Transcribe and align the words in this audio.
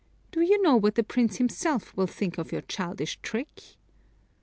Do 0.31 0.41
you 0.41 0.59
know 0.63 0.77
what 0.77 0.95
the 0.95 1.03
Prince 1.03 1.35
himself 1.35 1.95
will 1.95 2.07
think 2.07 2.39
of 2.39 2.51
your 2.51 2.61
childish 2.61 3.19
trick?" 3.21 3.75